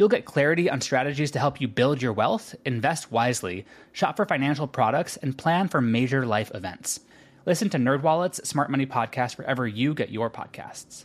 [0.00, 4.24] You'll get clarity on strategies to help you build your wealth, invest wisely, shop for
[4.24, 7.00] financial products, and plan for major life events.
[7.44, 11.04] Listen to NerdWallet's Smart Money Podcast wherever you get your podcasts.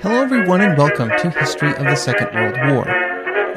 [0.00, 2.90] Hello, everyone, and welcome to History of the Second World War.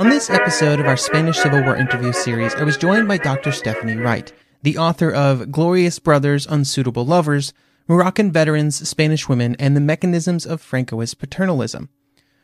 [0.01, 3.53] On this episode of our Spanish Civil War interview series, I was joined by Dr.
[3.53, 7.53] Stephanie Wright, the author of Glorious Brothers, Unsuitable Lovers,
[7.87, 11.87] Moroccan Veterans, Spanish Women, and the Mechanisms of Francoist Paternalism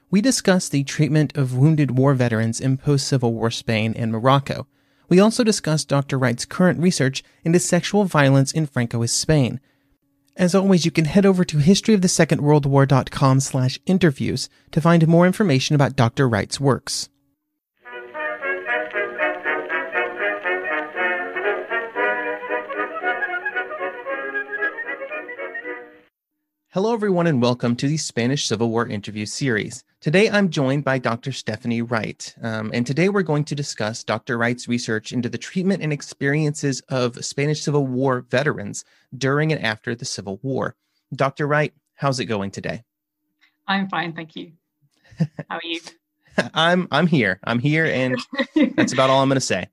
[0.09, 4.65] we discussed the treatment of wounded war veterans in post Civil War Spain and Morocco.
[5.09, 6.17] We also discussed Dr.
[6.17, 9.59] Wright's current research into sexual violence in Francoist Spain.
[10.37, 15.95] As always, you can head over to historyofthesecondworldwar.com slash interviews to find more information about
[15.95, 16.29] Dr.
[16.29, 17.09] Wright's works.
[26.71, 29.83] Hello, everyone, and welcome to the Spanish Civil War interview series.
[29.99, 31.31] Today, I'm joined by Dr.
[31.31, 34.37] Stephanie Wright, um, and today we're going to discuss Dr.
[34.37, 38.85] Wright's research into the treatment and experiences of Spanish Civil War veterans
[39.17, 40.75] during and after the Civil War.
[41.15, 41.47] Dr.
[41.47, 42.83] Wright, how's it going today?
[43.67, 44.51] I'm fine, thank you.
[45.49, 45.81] How are you?
[46.53, 47.39] I'm I'm here.
[47.43, 48.17] I'm here, and
[48.75, 49.67] that's about all I'm going to say.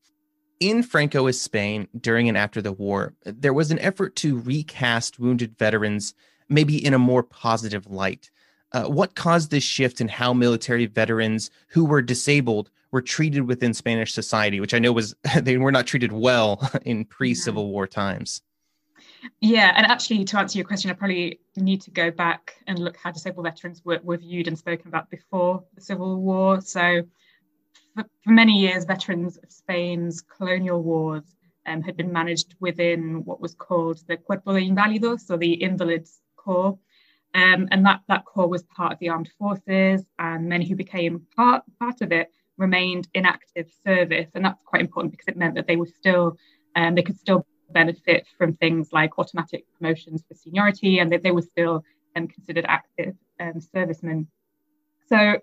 [0.59, 5.59] In Francoist Spain during and after the war, there was an effort to recast wounded
[5.59, 6.15] veterans
[6.49, 8.31] maybe in a more positive light.
[8.75, 13.73] Uh, what caused this shift in how military veterans who were disabled were treated within
[13.73, 18.43] Spanish society, which I know was they were not treated well in pre-Civil War times.
[19.41, 22.97] Yeah, and actually, to answer your question, I probably need to go back and look
[22.97, 26.61] how disabled veterans were, were viewed and spoken about before the Civil War.
[26.61, 27.03] So,
[27.95, 33.41] for, for many years, veterans of Spain's colonial wars um, had been managed within what
[33.41, 36.79] was called the Cuerpo de Inválidos, or the Invalids Corps.
[37.35, 41.27] Um, and that, that corps was part of the armed forces, and many who became
[41.37, 44.31] part, part of it remained in active service.
[44.35, 46.37] And that's quite important because it meant that they were still,
[46.77, 51.33] um, they could still benefit from things like automatic promotions for seniority, and that they
[51.33, 51.85] were still
[52.15, 54.29] um, considered active um, servicemen.
[55.09, 55.41] So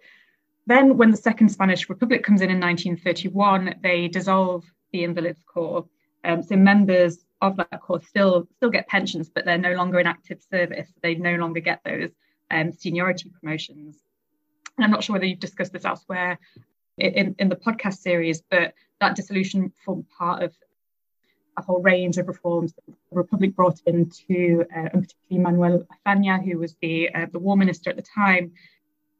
[0.68, 4.64] then, when the Second Spanish Republic comes in in 1931, they dissolve
[4.94, 5.86] the Invalids Corps.
[6.24, 10.08] Um, so members of that course still still get pensions, but they're no longer in
[10.08, 10.90] active service.
[11.02, 12.12] They no longer get those
[12.52, 13.98] um, seniority promotions.
[14.78, 16.40] And I'm not sure whether you've discussed this elsewhere
[16.98, 20.54] in, in the podcast series, but that dissolution formed part of
[21.58, 26.44] a whole range of reforms that the Republic brought into, uh, and particularly Manuel Azaña,
[26.44, 28.54] who was the uh, the war minister at the time,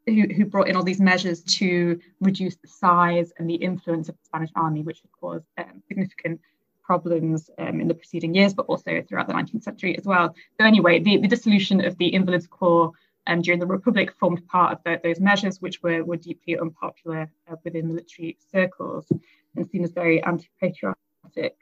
[0.06, 4.16] who, who brought in all these measures to reduce the size and the influence of
[4.16, 6.40] the Spanish army, which had caused um, significant
[6.84, 10.36] problems um, in the preceding years, but also throughout the 19th century as well.
[10.60, 12.92] So anyway, the, the dissolution of the Invalids Corps
[13.28, 17.32] um, during the Republic formed part of the, those measures, which were, were deeply unpopular
[17.50, 19.06] uh, within military circles
[19.56, 21.56] and seen as very anti-patriotic.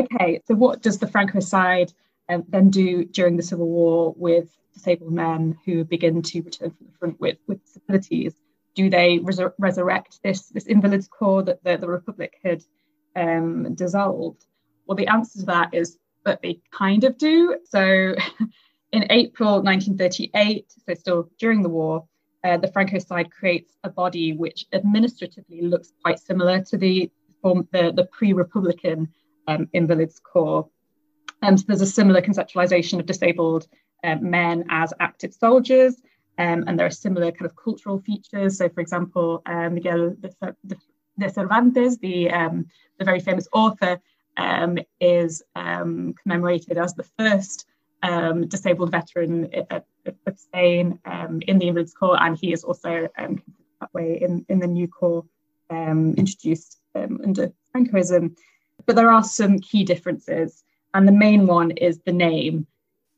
[0.00, 1.92] Okay, so what does the Franco side
[2.28, 6.86] um, then do during the Civil War with disabled men who begin to return from
[6.86, 8.34] the front with, with disabilities?
[8.74, 12.62] Do they resur- resurrect this, this Invalids Corps that the, the Republic had
[13.16, 14.44] um, dissolved?
[14.86, 17.58] Well, the answer to that is that they kind of do.
[17.64, 17.80] So
[18.92, 22.06] in April 1938, so still during the war,
[22.42, 27.10] uh, the Franco side creates a body which administratively looks quite similar to the
[27.42, 29.08] form, the, the pre-Republican
[29.46, 30.68] um, Invalids Corps.
[31.42, 33.66] Um, so there's a similar conceptualization of disabled
[34.04, 35.96] um, men as active soldiers,
[36.38, 38.58] um, and there are similar kind of cultural features.
[38.58, 40.76] So, for example, uh, Miguel de,
[41.28, 42.66] Cervantes, the um,
[42.98, 44.00] the very famous author,
[44.36, 47.66] um, is um, commemorated as the first
[48.02, 53.94] um, disabled veteran of Spain um, in the Invalids Corps, and he is also that
[53.94, 55.24] way in, in the new corps
[55.70, 58.36] introduced under Francoism.
[58.86, 60.64] But there are some key differences,
[60.94, 62.66] and the main one is the name.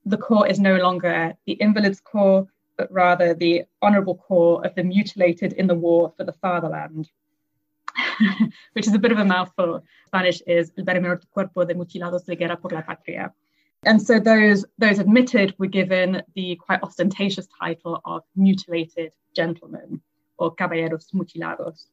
[0.04, 2.46] The corps is no longer the Invalids Corps,
[2.76, 7.08] but rather the Honourable Corps of the Mutilated in the War for the Fatherland,
[8.72, 9.82] which is a bit of a mouthful.
[10.06, 13.32] Spanish is El Menor Cuerpo de Mutilados de Guerra por la Patria.
[13.84, 20.00] And so those, those admitted were given the quite ostentatious title of mutilated gentlemen
[20.38, 21.86] or caballeros mutilados.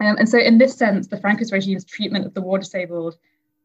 [0.00, 3.16] Um, and so in this sense, the Francoist regime's treatment of the war disabled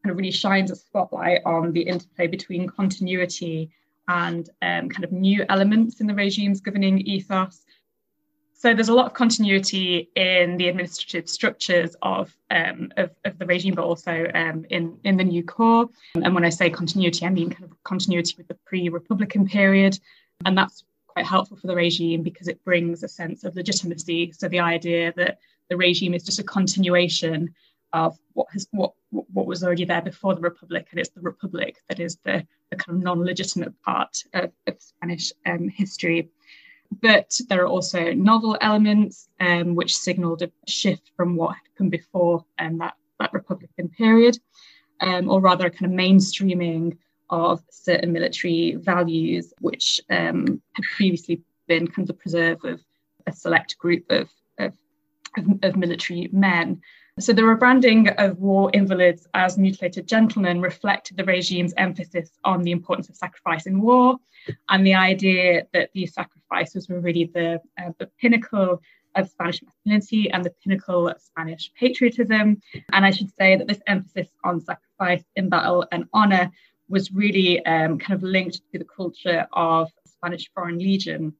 [0.02, 3.70] kind of really shines a spotlight on the interplay between continuity
[4.08, 7.64] and um, kind of new elements in the regime's governing ethos.
[8.58, 13.46] So there's a lot of continuity in the administrative structures of, um, of, of, the
[13.46, 15.88] regime, but also um, in, in the new corps.
[16.16, 20.00] And when I say continuity, I mean kind of continuity with the pre-Republican period.
[20.44, 24.32] And that's quite helpful for the regime because it brings a sense of legitimacy.
[24.32, 25.38] So the idea that
[25.70, 27.54] the regime is just a continuation
[27.92, 31.76] of what has what what was already there before the republic, and it's the republic
[31.88, 36.28] that is the, the kind of non-legitimate part of, of Spanish um, history.
[36.90, 41.90] But there are also novel elements um, which signalled a shift from what had come
[41.90, 44.38] before um, that that Republican period,
[45.00, 46.96] um, or rather, a kind of mainstreaming
[47.30, 52.80] of certain military values which um, had previously been kind of the preserve of
[53.26, 54.72] a select group of, of,
[55.36, 56.80] of, of military men.
[57.20, 62.70] So the rebranding of war invalids as mutilated gentlemen reflected the regime's emphasis on the
[62.70, 64.18] importance of sacrifice in war
[64.68, 68.80] and the idea that these sacrifices were really the, uh, the pinnacle
[69.16, 72.62] of Spanish masculinity and the pinnacle of Spanish patriotism.
[72.92, 76.52] And I should say that this emphasis on sacrifice in battle and honor
[76.88, 81.34] was really um, kind of linked to the culture of Spanish Foreign Legion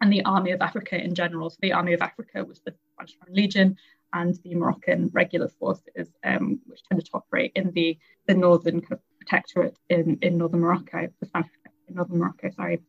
[0.00, 1.50] and the Army of Africa in general.
[1.50, 3.76] So the Army of Africa was the Spanish Foreign Legion,
[4.14, 8.92] and the Moroccan regular forces, um, which tended to operate in the, the northern kind
[8.92, 11.50] of protectorate in, in northern Morocco, the Spanish
[11.88, 12.80] in northern Morocco, sorry.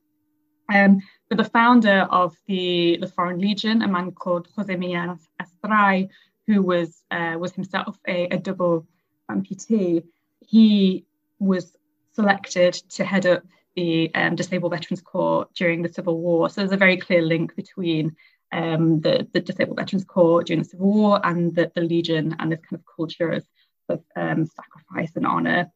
[0.74, 6.10] Um, but the founder of the, the Foreign Legion, a man called Jose Millán Astray,
[6.48, 8.88] who was uh, was himself a, a double
[9.30, 10.04] amputee,
[10.42, 11.06] he
[11.40, 11.76] was
[12.14, 13.44] selected to head up
[13.76, 16.50] the um, Disabled Veterans Corps during the Civil War.
[16.50, 18.16] So there's a very clear link between
[18.52, 22.52] um, the, the Disabled Veterans Corps during the Civil War and the, the Legion and
[22.52, 23.46] this kind of culture of,
[23.90, 25.72] of um, sacrifice and honour.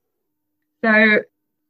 [0.84, 1.20] So,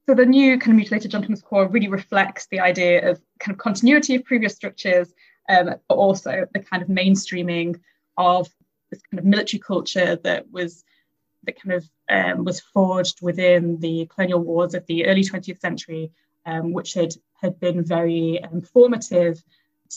[0.07, 3.59] so the new kind of mutilated gentleman's corps really reflects the idea of kind of
[3.59, 5.13] continuity of previous structures,
[5.49, 7.79] um, but also the kind of mainstreaming
[8.17, 8.47] of
[8.91, 10.83] this kind of military culture that was
[11.43, 16.11] that kind of um, was forged within the colonial wars of the early 20th century,
[16.45, 19.41] um, which had had been very um, formative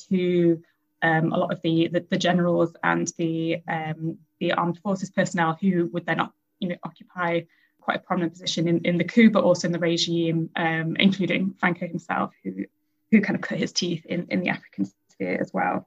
[0.08, 0.62] to
[1.02, 5.58] um, a lot of the, the, the generals and the um, the armed forces personnel
[5.60, 6.20] who would then
[6.60, 7.40] you know occupy
[7.80, 11.54] quite a prominent position in, in the coup, but also in the regime, um, including
[11.58, 12.64] Franco himself, who
[13.10, 15.86] who kind of cut his teeth in, in the African sphere as well.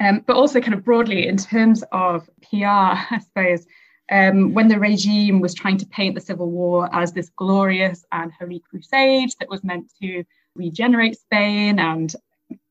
[0.00, 3.66] Um, but also kind of broadly in terms of PR, I suppose,
[4.10, 8.32] um, when the regime was trying to paint the civil war as this glorious and
[8.32, 10.24] holy crusade that was meant to
[10.54, 12.12] regenerate Spain and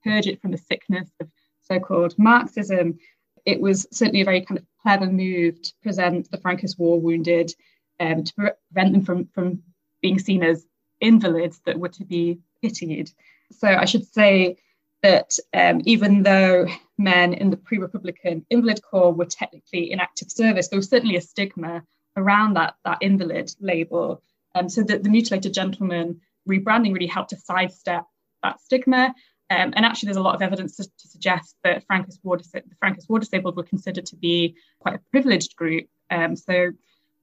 [0.03, 1.29] purge it from the sickness of
[1.65, 2.99] so-called Marxism,
[3.45, 7.53] it was certainly a very kind of clever move to present the Francoist war wounded
[7.99, 9.63] um, to pre- prevent them from, from
[10.01, 10.65] being seen as
[10.99, 13.11] invalids that were to be pitied.
[13.51, 14.57] So I should say
[15.03, 20.67] that um, even though men in the pre-republican invalid corps were technically in active service,
[20.67, 21.83] there was certainly a stigma
[22.17, 24.21] around that, that invalid label.
[24.55, 28.05] Um, so that the mutilated gentleman rebranding really helped to sidestep
[28.41, 29.13] that stigma
[29.49, 32.63] um, and actually, there's a lot of evidence to, to suggest that Francoist war, the
[32.83, 35.85] Francoist war disabled were considered to be quite a privileged group.
[36.09, 36.71] Um, so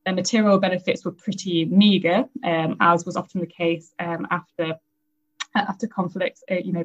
[0.05, 4.77] their material benefits were pretty meagre, um, as was often the case um, after
[5.55, 6.85] after conflicts, uh, you know,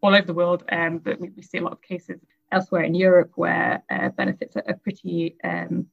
[0.00, 0.62] all over the world.
[0.70, 2.20] Um, but we, we, see a lot of cases
[2.50, 5.88] elsewhere in Europe where uh, benefits are, are pretty um,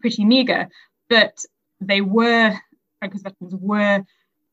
[0.00, 0.68] pretty meagre.
[1.10, 1.44] But
[1.82, 2.58] they were
[3.02, 4.04] Francoist veterans were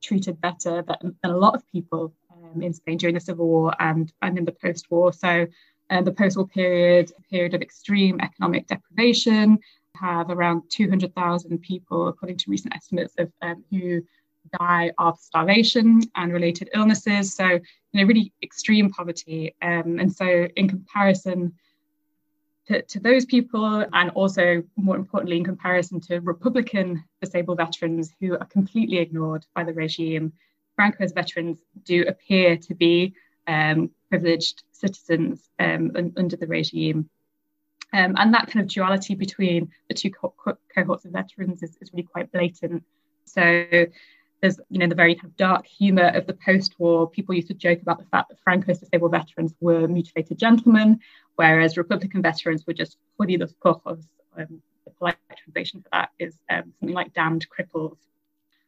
[0.02, 2.12] treated better than, than a lot of people
[2.54, 5.12] um, in Spain during the Civil War and, and in the post war.
[5.12, 5.46] So,
[5.90, 9.58] uh, the post war period, a period of extreme economic deprivation,
[9.94, 14.02] have around 200,000 people, according to recent estimates, of um, who
[14.58, 17.34] die of starvation and related illnesses.
[17.34, 17.60] So, you
[17.94, 19.54] know, really extreme poverty.
[19.62, 21.54] Um, and so, in comparison
[22.66, 28.34] to, to, those people, and also more importantly, in comparison to Republican disabled veterans who
[28.34, 30.32] are completely ignored by the regime,
[30.78, 33.12] Franco's veterans do appear to be
[33.48, 37.10] um, privileged citizens um, un- under the regime.
[37.92, 41.76] Um, and that kind of duality between the two co- co- cohorts of veterans is,
[41.80, 42.84] is really quite blatant.
[43.24, 43.64] So
[44.40, 47.10] there's you know the very kind of dark humor of the post-war.
[47.10, 51.00] People used to joke about the fact that Franco's disabled veterans were mutilated gentlemen,
[51.34, 54.06] whereas Republican veterans were just jodidos cojos.
[54.36, 57.96] Um, the polite translation for that is um, something like damned cripples.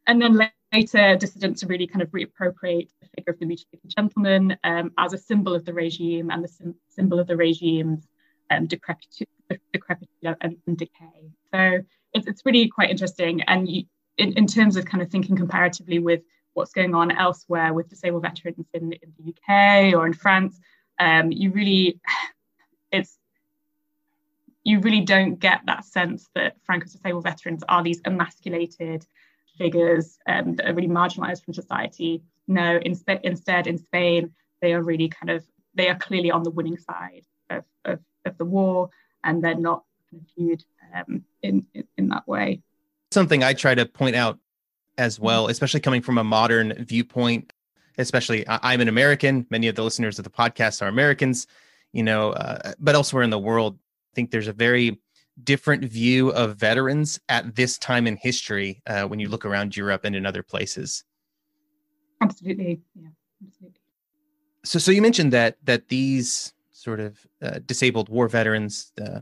[0.07, 0.41] And then
[0.73, 5.19] later, dissidents really kind of reappropriate the figure of the mutilated gentleman um, as a
[5.19, 8.07] symbol of the regime and the sim- symbol of the regime's
[8.51, 9.29] um, decrepitude,
[10.41, 11.31] and, and, decay.
[11.53, 11.81] So
[12.13, 13.43] it's, it's really quite interesting.
[13.43, 13.85] And you,
[14.19, 16.23] in, in terms of kind of thinking comparatively with
[16.55, 20.59] what's going on elsewhere with disabled veterans in, in the UK or in France,
[20.99, 22.01] um, you really,
[22.93, 23.17] it's,
[24.63, 29.07] you really don't get that sense that Franco's disabled veterans are these emasculated
[29.63, 32.23] figures um, that are really marginalized from society.
[32.49, 36.55] No, in, instead, in Spain, they are really kind of, they are clearly on the
[36.59, 38.91] winning side of, of, of the war
[39.23, 39.85] and they're not
[40.37, 40.65] viewed
[40.95, 42.63] um, in, in, in that way
[43.11, 44.39] something I try to point out
[44.99, 47.53] as well, especially coming from a modern viewpoint.
[47.99, 49.47] Especially, I'm an American.
[49.51, 51.47] Many of the listeners of the podcast are Americans,
[51.93, 55.01] you know, uh, but elsewhere in the world, I think there's a very
[55.45, 60.05] different view of veterans at this time in history uh, when you look around Europe
[60.05, 61.05] and in other places.
[62.21, 63.09] Absolutely, yeah,
[63.47, 63.81] absolutely.
[64.65, 69.21] So, so you mentioned that that these sort of uh, disabled war veterans, uh,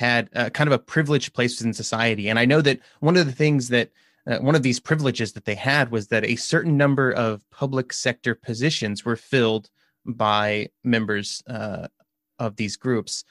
[0.00, 2.30] had uh, kind of a privileged place in society.
[2.30, 3.90] And I know that one of the things that
[4.26, 7.92] uh, one of these privileges that they had was that a certain number of public
[7.92, 9.68] sector positions were filled
[10.06, 11.88] by members uh,
[12.38, 13.24] of these groups.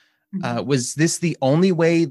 [0.43, 0.67] Uh, mm-hmm.
[0.67, 2.07] was this the only way?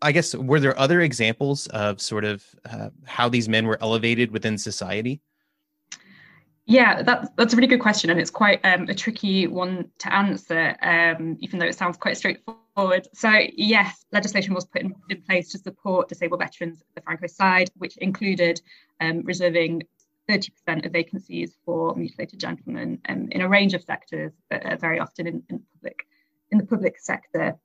[0.00, 4.30] I guess were there other examples of sort of uh, how these men were elevated
[4.30, 5.20] within society?
[6.64, 10.14] Yeah, that's that's a really good question, and it's quite um, a tricky one to
[10.14, 13.08] answer, um, even though it sounds quite straightforward.
[13.14, 17.26] So, yes, legislation was put in, in place to support disabled veterans at the Franco
[17.26, 18.60] side, which included
[19.00, 19.84] um, reserving
[20.28, 24.98] 30% of vacancies for mutilated gentlemen um, in a range of sectors, but uh, very
[24.98, 26.06] often in, in public
[26.50, 27.56] in the public sector.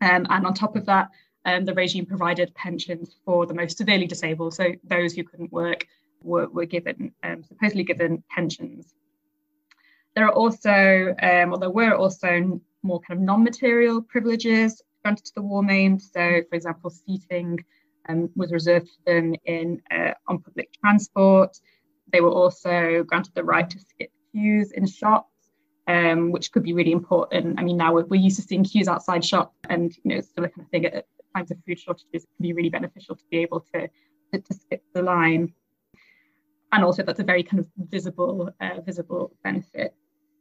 [0.00, 1.08] Um, and on top of that,
[1.44, 5.86] um, the regime provided pensions for the most severely disabled, so those who couldn't work
[6.22, 8.94] were, were given, um, supposedly given pensions.
[10.14, 15.32] There are also, um, or there were also more kind of non-material privileges granted to
[15.36, 16.02] the war maimed.
[16.02, 17.64] So, for example, seating
[18.08, 21.56] um, was reserved for them in uh, on public transport.
[22.12, 25.27] They were also granted the right to skip queues in shops,
[25.88, 27.58] um, which could be really important.
[27.58, 30.28] I mean, now we're, we're, used to seeing queues outside shops, and you know, it's
[30.28, 32.22] still a kind of thing at times of food shortages.
[32.24, 33.88] It can be really beneficial to be able to,
[34.32, 35.52] to, to skip the line
[36.72, 39.94] and also that's a very kind of visible uh, visible benefit.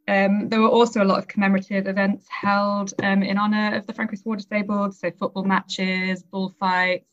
[0.10, 3.94] Um, there were also a lot of commemorative events held um, in honour of the
[3.94, 7.06] Francoist War disabled, so football matches, bullfights,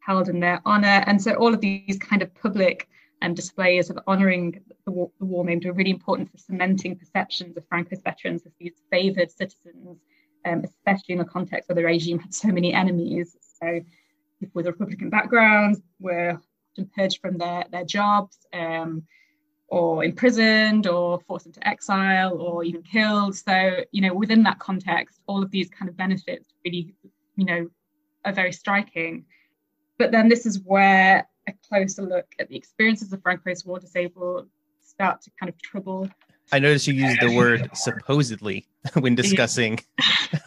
[0.00, 2.88] held in their honour, and so all of these kind of public
[3.22, 7.56] um, displays of honouring the war, the war maimed were really important for cementing perceptions
[7.56, 9.98] of Franco's veterans as these favoured citizens,
[10.44, 13.36] um, especially in the context where the regime had so many enemies.
[13.60, 13.80] So
[14.40, 16.40] people with Republican backgrounds were
[16.72, 19.04] often purged from their, their jobs um,
[19.68, 23.36] or imprisoned or forced into exile or even killed.
[23.36, 26.92] So, you know, within that context, all of these kind of benefits really,
[27.36, 27.70] you know,
[28.24, 29.26] are very striking.
[29.96, 34.48] But then this is where a closer look at the experiences of Franco's war disabled
[34.80, 36.08] start to kind of trouble.
[36.52, 38.66] I noticed you used the word supposedly
[38.98, 39.78] when discussing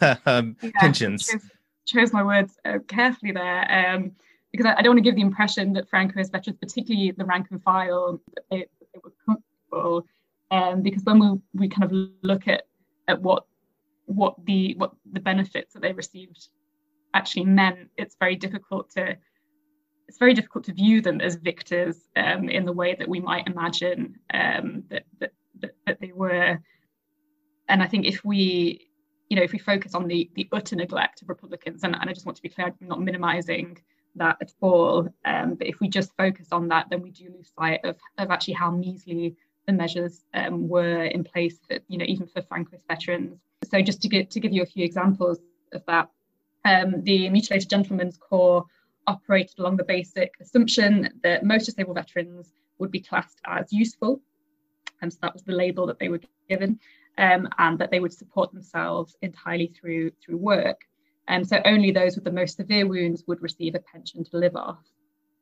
[0.26, 1.26] um, yeah, pensions.
[1.26, 1.50] Chose,
[1.86, 3.70] chose, my words uh, carefully there.
[3.70, 4.12] Um,
[4.52, 7.48] because I, I, don't want to give the impression that Francoist veterans, particularly the rank
[7.50, 10.06] and file, that they, that they were comfortable.
[10.50, 12.64] Um, because when we, we kind of look at,
[13.08, 13.44] at what
[14.06, 16.48] what the what the benefits that they received
[17.14, 19.16] actually meant, it's very difficult to
[20.08, 23.46] it's very difficult to view them as victors um, in the way that we might
[23.46, 26.58] imagine um, that, that, that, that they were.
[27.68, 28.88] And I think if we
[29.28, 32.12] you know, if we focus on the the utter neglect of Republicans, and, and I
[32.12, 33.78] just want to be clear, I'm not minimizing
[34.14, 35.08] that at all.
[35.24, 38.30] Um, but if we just focus on that, then we do lose sight of, of
[38.30, 39.36] actually how measly
[39.66, 43.38] the measures um, were in place, for, you know, even for Francoist veterans.
[43.70, 45.40] So just to, get, to give you a few examples
[45.72, 46.08] of that,
[46.64, 48.64] um, the Mutilated Gentlemen's Corps
[49.06, 54.20] operated along the basic assumption that most disabled veterans would be classed as useful.
[55.02, 56.78] And so that was the label that they were given,
[57.18, 60.80] um, and that they would support themselves entirely through through work.
[61.28, 64.36] And um, so only those with the most severe wounds would receive a pension to
[64.36, 64.84] live off.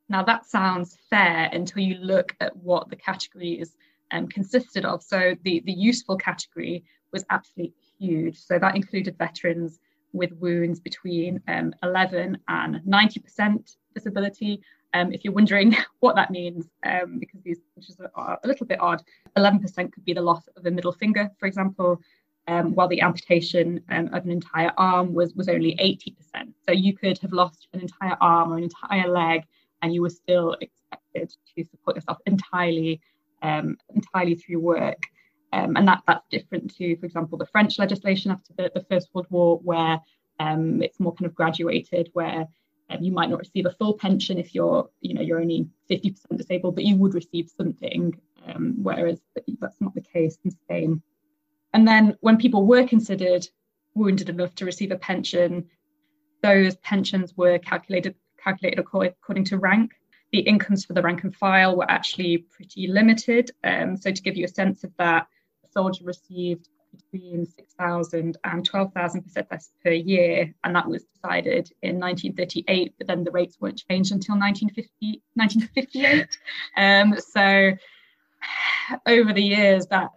[0.09, 3.75] Now that sounds fair until you look at what the categories
[4.11, 5.01] um, consisted of.
[5.03, 8.37] So the, the useful category was absolutely huge.
[8.37, 9.79] So that included veterans
[10.15, 14.61] with wounds between um, 11 and 90% disability.
[14.93, 18.79] Um, if you're wondering what that means, um, because these pictures are a little bit
[18.79, 19.03] odd,
[19.37, 21.99] 11% could be the loss of a middle finger, for example,
[22.47, 26.53] um, while the amputation um, of an entire arm was, was only 80%.
[26.65, 29.43] So you could have lost an entire arm or an entire leg,
[29.81, 33.01] and you were still expected to support yourself entirely,
[33.41, 35.01] um, entirely through work.
[35.55, 39.09] Um, and that, that's different to, for example, the French legislation after the, the First
[39.13, 40.01] World War, where
[40.39, 42.45] um, it's more kind of graduated, where
[42.89, 46.17] um, you might not receive a full pension if you're, you know, you're only 50%
[46.35, 48.13] disabled, but you would receive something,
[48.47, 49.21] um, whereas
[49.61, 51.01] that's not the case in Spain.
[51.73, 53.47] And then when people were considered
[53.93, 55.69] wounded enough to receive a pension,
[56.43, 59.93] those pensions were calculated calculated according to rank.
[60.31, 63.51] The incomes for the rank and file were actually pretty limited.
[63.63, 65.27] Um, so to give you a sense of that,
[65.75, 66.69] soldier received
[67.11, 73.23] between 6,000 and 12,000 pesetas per year, and that was decided in 1938, but then
[73.23, 76.37] the rates weren't changed until 1950, 1958.
[76.77, 77.71] um, so
[79.05, 80.11] over the years, that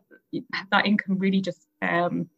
[0.70, 2.28] that income really just um,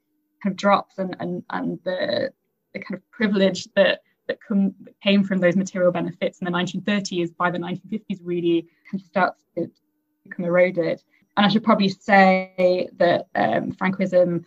[0.43, 2.33] kind of drops, and and and the
[2.73, 6.53] the kind of privilege that that, come, that came from those material benefits in the
[6.53, 9.69] 1930s by the 1950s really kind of starts to
[10.25, 11.03] become eroded.
[11.37, 14.45] And I should probably say that um, Francoism,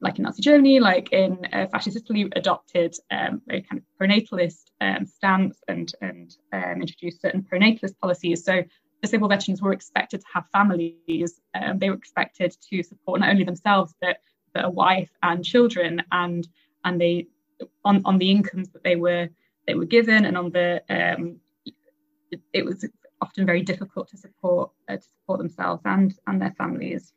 [0.00, 4.66] like in Nazi Germany, like in uh, fascist Italy, adopted um, a kind of pronatalist
[4.80, 8.44] um, stance and, and um, introduced certain pronatalist policies.
[8.44, 8.62] So
[9.02, 11.40] disabled veterans were expected to have families.
[11.54, 14.18] Um, they were expected to support not only themselves but,
[14.54, 16.46] but a wife and children, and
[16.84, 17.26] and they
[17.84, 19.28] on, on the incomes that they were
[19.66, 21.40] they were given and on the um,
[22.30, 22.84] it, it was
[23.20, 27.12] often very difficult to support uh, to support themselves and and their families.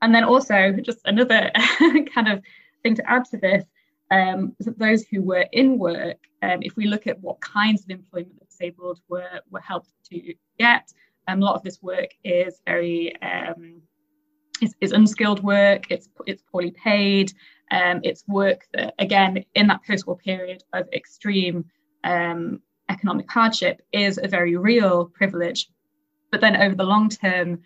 [0.00, 1.50] And then also just another
[2.14, 2.42] kind of
[2.82, 3.64] thing to add to this
[4.10, 8.38] um, those who were in work, um, if we look at what kinds of employment
[8.38, 10.90] the disabled were were helped to get,
[11.26, 13.82] um, a lot of this work is very um,
[14.62, 15.90] is, is unskilled work.
[15.90, 17.32] It's it's poorly paid.
[17.70, 21.66] Um, it's work that again in that post-war period of extreme
[22.04, 25.68] um, economic hardship is a very real privilege.
[26.30, 27.62] But then over the long term,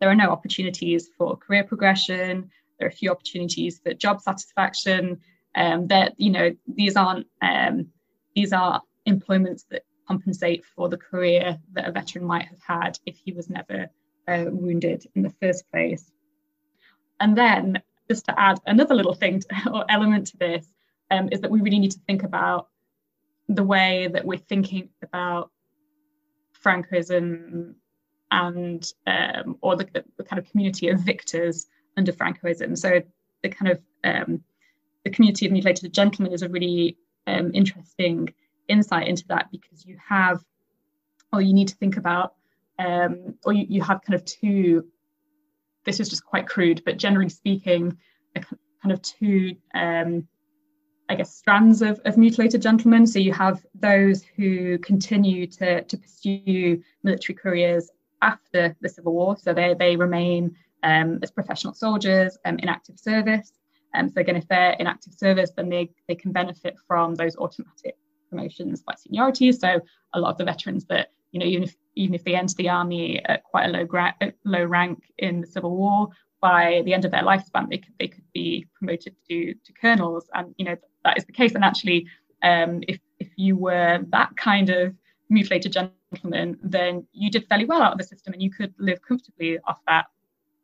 [0.00, 2.50] there are no opportunities for career progression.
[2.78, 5.20] There are few opportunities for job satisfaction.
[5.56, 7.86] Um, that you know these aren't um,
[8.34, 13.16] these are employments that compensate for the career that a veteran might have had if
[13.16, 13.88] he was never
[14.28, 16.10] uh, wounded in the first place.
[17.20, 20.66] And then just to add another little thing to, or element to this
[21.10, 22.68] um, is that we really need to think about
[23.48, 25.50] the way that we're thinking about
[26.64, 27.74] Francoism
[28.34, 31.66] and um, or the, the, kind of community of victors
[31.96, 32.76] under Francoism.
[32.76, 33.00] So
[33.42, 34.42] the kind of um,
[35.04, 38.34] the community of mutilated gentlemen is a really um, interesting
[38.68, 40.42] insight into that because you have,
[41.32, 42.34] or you need to think about,
[42.80, 44.84] um, or you, you have kind of two.
[45.84, 47.96] This is just quite crude, but generally speaking,
[48.34, 50.26] kind of two um,
[51.08, 53.06] I guess, strands of, of mutilated gentlemen.
[53.06, 57.90] So you have those who continue to, to pursue military careers
[58.32, 59.36] after the Civil War.
[59.44, 60.42] So they, they remain
[60.90, 63.52] um, as professional soldiers um, in active service.
[63.94, 67.34] Um, so again, if they're in active service, then they, they can benefit from those
[67.44, 67.94] automatic
[68.28, 69.52] promotions by seniority.
[69.52, 69.70] So
[70.14, 72.70] a lot of the veterans that, you know, even if, even if they enter the
[72.80, 76.08] army at quite a low, gra- low rank in the Civil War,
[76.40, 80.24] by the end of their lifespan, they could, they could be promoted to, to colonels.
[80.34, 81.54] And, you know, that is the case.
[81.54, 82.00] And actually,
[82.42, 84.94] um, if, if you were that kind of
[85.30, 85.72] mutilated
[86.14, 89.58] gentleman, then you did fairly well out of the system and you could live comfortably
[89.66, 90.06] off that.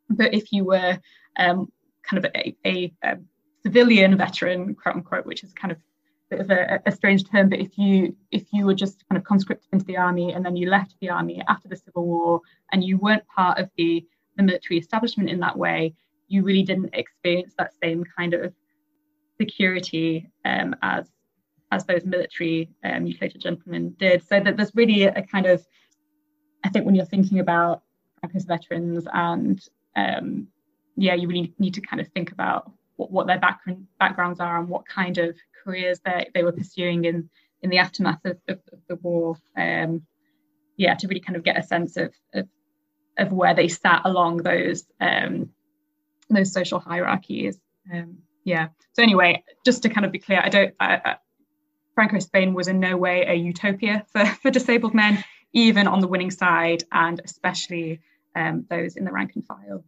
[0.08, 0.98] But if you were
[1.36, 1.70] um,
[2.02, 3.16] kind of a, a, a,
[3.62, 7.48] civilian veteran, quote unquote, which is kind of a bit of a, a, strange term,
[7.50, 10.56] but if you if you were just kind of conscripted into the army and then
[10.56, 12.40] you left the army after the Civil War
[12.72, 14.04] and you weren't part of the
[14.36, 15.94] the military establishment in that way,
[16.28, 18.54] you really didn't experience that same kind of
[19.38, 21.10] security um, as
[21.70, 24.26] as those military um, mutilated gentlemen did.
[24.26, 25.64] So that there's really a, kind of,
[26.64, 27.82] I think when you're thinking about
[28.22, 29.60] Francoist veterans and
[29.96, 30.48] um,
[30.96, 34.58] yeah, you really need to kind of think about what, what their background backgrounds are
[34.58, 37.30] and what kind of careers they, they were pursuing in
[37.62, 39.36] in the aftermath of, of, of the war.
[39.56, 40.02] Um,
[40.76, 42.48] yeah, to really kind of get a sense of, of
[43.18, 45.50] of where they sat along those um,
[46.28, 47.58] those social hierarchies.
[47.92, 48.68] Um, yeah.
[48.92, 50.74] So anyway, just to kind of be clear, I don't.
[50.80, 51.16] I,
[51.94, 55.22] Franco Spain was in no way a utopia for, for disabled men,
[55.52, 58.00] even on the winning side, and especially
[58.34, 59.84] um, those in the rank and file.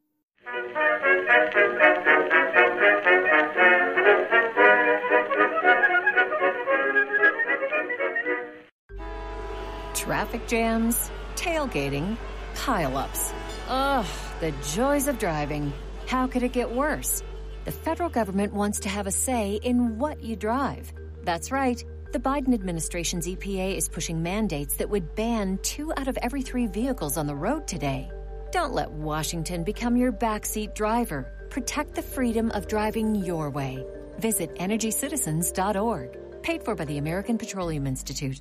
[9.95, 12.17] Traffic jams, tailgating,
[12.55, 13.33] pileups.
[13.69, 14.07] Ugh,
[14.41, 15.73] the joys of driving.
[16.07, 17.23] How could it get worse?
[17.65, 20.93] The federal government wants to have a say in what you drive.
[21.23, 21.83] That's right.
[22.13, 26.67] The Biden administration's EPA is pushing mandates that would ban two out of every three
[26.67, 28.11] vehicles on the road today.
[28.51, 31.47] Don't let Washington become your backseat driver.
[31.49, 33.87] Protect the freedom of driving your way.
[34.19, 36.43] Visit EnergyCitizens.org.
[36.43, 38.41] Paid for by the American Petroleum Institute.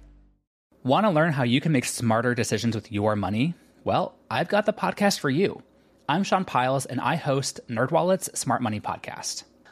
[0.83, 3.53] Want to learn how you can make smarter decisions with your money?
[3.83, 5.61] Well, I've got the podcast for you.
[6.09, 9.43] I'm Sean Pyles, and I host NerdWallet's Smart Money Podcast.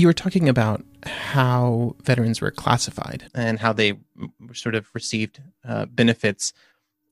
[0.00, 3.98] You were talking about how veterans were classified and how they
[4.54, 6.52] sort of received uh, benefits.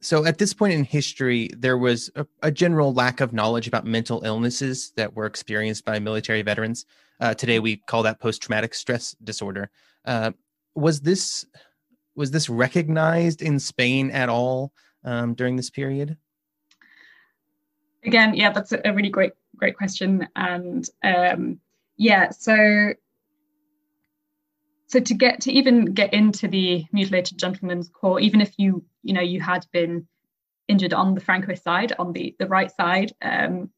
[0.01, 3.85] So, at this point in history, there was a, a, general lack of knowledge about
[3.85, 6.87] mental illnesses that were experienced by military veterans.
[7.20, 9.70] Uh, today, we call that post-traumatic stress disorder.
[10.05, 10.31] Uh,
[10.74, 11.44] was this
[12.14, 14.72] was this recognized in Spain at all
[15.05, 16.16] um, during this period?
[18.05, 21.59] Again, yeah, that's a really great great question, and um,
[21.98, 22.94] yeah so
[24.87, 29.12] so to get to even get into the mutilated gentleman's corps even if you you
[29.12, 30.06] know you had been
[30.68, 33.68] injured on the francoist side on the the right side um,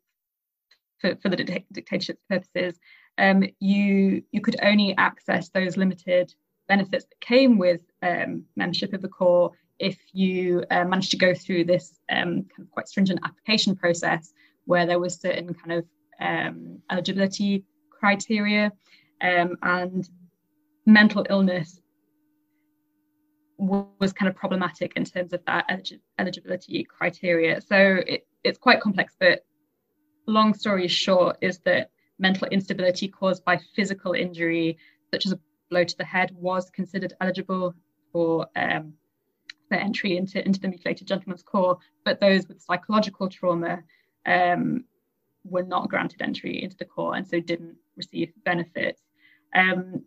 [1.01, 1.37] for, for the
[1.73, 2.79] dictatorship purposes
[3.19, 6.33] um, you you could only access those limited
[6.69, 11.35] benefits that came with um, membership of the corps if you uh, managed to go
[11.35, 14.33] through this um, kind of quite stringent application process
[14.67, 15.87] where there was certain kind of
[16.21, 17.65] um, eligibility
[18.01, 18.73] criteria
[19.21, 20.09] um, and
[20.87, 21.81] mental illness
[23.59, 25.67] was kind of problematic in terms of that
[26.19, 27.61] eligibility criteria.
[27.61, 29.45] So it, it's quite complex, but
[30.27, 34.79] long story short is that mental instability caused by physical injury,
[35.13, 37.75] such as a blow to the head, was considered eligible
[38.13, 38.95] for um,
[39.71, 43.83] entry into, into the mutilated gentleman's corps, but those with psychological trauma
[44.27, 44.85] um,
[45.45, 49.03] were not granted entry into the corps and so didn't receive benefits.
[49.55, 50.05] Um,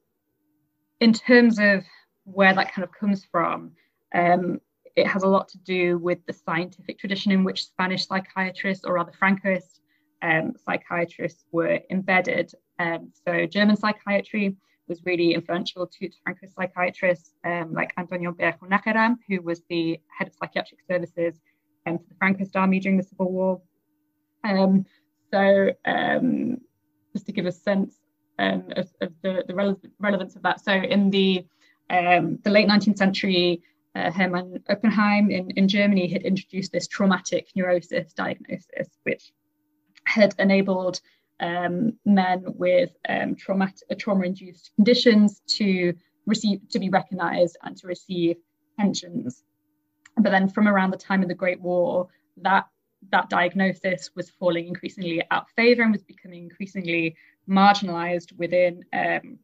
[1.00, 1.84] in terms of
[2.24, 3.72] where that kind of comes from,
[4.14, 4.60] um,
[4.96, 8.94] it has a lot to do with the scientific tradition in which Spanish psychiatrists, or
[8.94, 9.80] rather Francoist
[10.22, 12.54] um, psychiatrists, were embedded.
[12.80, 14.56] Um, so German psychiatry
[14.88, 20.00] was really influential to, to Francoist psychiatrists um, like Antonio Vallejo Nájera, who was the
[20.16, 21.40] head of psychiatric services
[21.88, 23.62] um, for the Francoist army during the Civil War.
[24.44, 24.86] Um,
[25.34, 26.58] so um,
[27.14, 27.96] just to give a sense
[28.38, 30.64] um, of, of, the, the rele- relevance of that.
[30.64, 31.46] So in the
[31.90, 33.62] um, the late 19th century,
[33.96, 39.32] uh, Hermann Oppenheim in, in Germany had introduced this traumatic neurosis diagnosis, which
[40.06, 41.02] had enabled
[41.40, 45.94] um, men with um, traumatic, uh, trauma-induced conditions to
[46.26, 48.38] receive to be recognized and to receive
[48.78, 49.44] pensions.
[50.18, 52.68] But then from around the time of the Great War, that
[53.12, 57.16] that diagnosis was falling increasingly out of favor and was becoming increasingly
[57.50, 59.40] marginalized within um,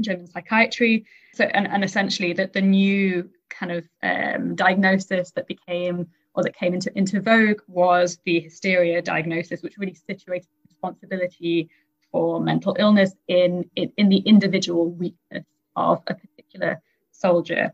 [0.00, 1.04] German psychiatry.
[1.32, 6.54] So, and, and essentially, that the new kind of um, diagnosis that became or that
[6.54, 11.68] came into, into vogue was the hysteria diagnosis, which really situated responsibility
[12.12, 15.44] for mental illness in, in, in the individual weakness
[15.76, 16.80] of a particular
[17.12, 17.72] soldier.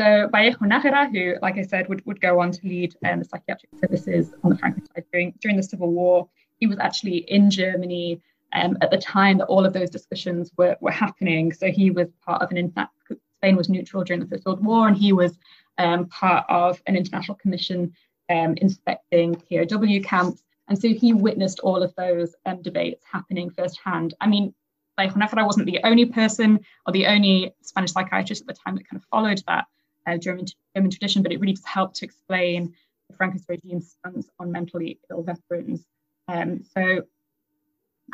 [0.00, 3.24] So Vallejo Nájera, who, like I said, would, would go on to lead um, the
[3.26, 6.26] psychiatric services on the Franco side during, during the Civil War,
[6.58, 8.22] he was actually in Germany
[8.54, 11.52] um, at the time that all of those discussions were, were happening.
[11.52, 14.88] So he was part of an, international Spain was neutral during the First World War,
[14.88, 15.36] and he was
[15.76, 17.92] um, part of an international commission
[18.30, 20.42] um, inspecting POW camps.
[20.68, 24.14] And so he witnessed all of those um, debates happening firsthand.
[24.18, 24.54] I mean,
[24.96, 29.02] Vallejo wasn't the only person or the only Spanish psychiatrist at the time that kind
[29.02, 29.66] of followed that
[30.06, 32.74] uh, German, German tradition, but it really just helped to explain
[33.08, 35.84] the Francoist regime's stance on mentally ill veterans.
[36.28, 37.02] Um, so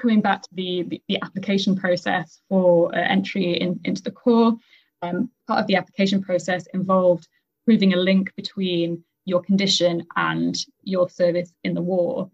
[0.00, 4.56] coming back to the, the, the application process for uh, entry in, into the Corps,
[5.02, 7.28] um, part of the application process involved
[7.64, 12.30] proving a link between your condition and your service in the war.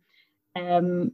[0.54, 1.12] Um,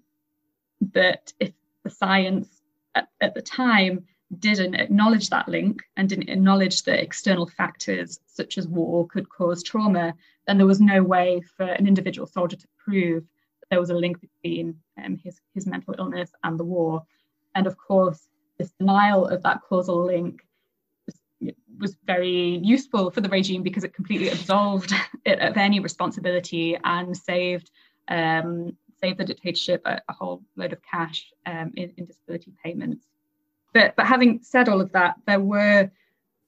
[0.80, 1.52] but if
[1.84, 2.62] the science
[2.94, 4.04] at, at the time
[4.38, 9.62] didn't acknowledge that link and didn't acknowledge that external factors such as war could cause
[9.62, 10.14] trauma,
[10.46, 13.22] then there was no way for an individual soldier to prove
[13.60, 17.04] that there was a link between um, his, his mental illness and the war.
[17.54, 20.42] And of course, this denial of that causal link
[21.06, 24.92] was, was very useful for the regime because it completely absolved
[25.24, 27.70] it of any responsibility and saved
[28.08, 33.06] um, saved the dictatorship a, a whole load of cash um, in, in disability payments.
[33.72, 35.90] But, but having said all of that, there were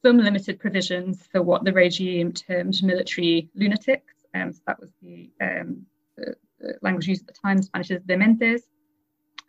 [0.03, 4.15] some limited provisions for what the regime termed military lunatics.
[4.35, 8.03] Um, so that was the, um, the, the, language used at the time, Spanish is
[8.03, 8.61] dementes.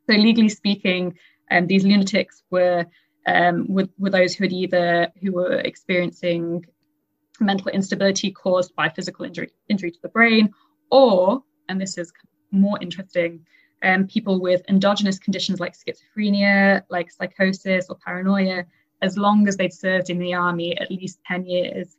[0.09, 1.17] So legally speaking,
[1.49, 2.85] um, these lunatics were,
[3.27, 6.65] um, were, were those who had either who were experiencing
[7.39, 10.53] mental instability caused by physical injury, injury to the brain,
[10.89, 12.11] or, and this is
[12.51, 13.45] more interesting,
[13.83, 18.65] um, people with endogenous conditions like schizophrenia, like psychosis or paranoia,
[19.01, 21.97] as long as they'd served in the army at least 10 years.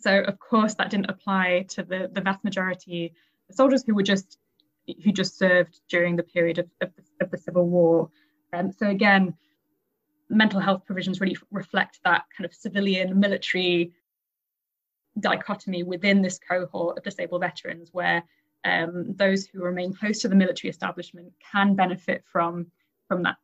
[0.00, 3.14] So, of course, that didn't apply to the, the vast majority
[3.48, 4.38] of soldiers who were just
[5.04, 8.08] who just served during the period of, of, of the Civil War.
[8.52, 9.34] Um, so again,
[10.28, 13.92] mental health provisions really reflect that kind of civilian military
[15.18, 18.22] dichotomy within this cohort of disabled veterans where
[18.66, 22.66] um, those who remain close to the military establishment can benefit from
[23.08, 23.36] from that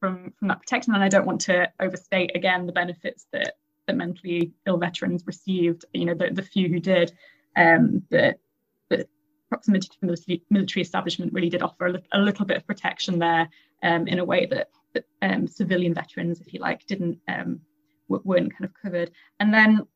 [0.00, 0.94] from from that protection.
[0.94, 3.54] And I don't want to overstate again the benefits that
[3.86, 5.84] that mentally ill veterans received.
[5.94, 7.12] You know, the, the few who did,
[7.56, 8.38] um, that
[8.88, 9.06] the
[9.48, 13.18] proximity to the military, military establishment really did offer a, a little bit of protection
[13.20, 13.48] there
[13.84, 17.60] um, in a way that, that um, civilian veterans, if you like, didn't um,
[18.08, 19.12] weren't kind of covered.
[19.38, 19.86] And then